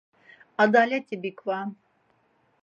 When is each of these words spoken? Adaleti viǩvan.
Adaleti 0.63 1.15
viǩvan. 1.21 1.69